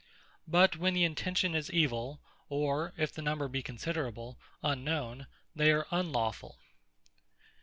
But 0.47 0.77
when 0.77 0.95
the 0.95 1.03
Intention 1.03 1.53
is 1.53 1.69
evill, 1.71 2.21
or 2.49 2.91
(if 2.97 3.11
the 3.13 3.21
number 3.21 3.47
be 3.47 3.61
considerable) 3.61 4.39
unknown, 4.63 5.27
they 5.55 5.71
are 5.71 5.85
Unlawfull. 5.91 6.55